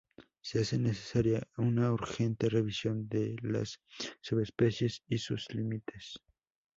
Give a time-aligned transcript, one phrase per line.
[0.41, 3.79] Se hace necesaria una urgente revisión de las
[4.21, 6.15] subespecies y sus límites.